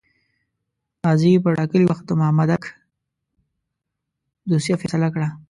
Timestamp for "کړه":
5.13-5.27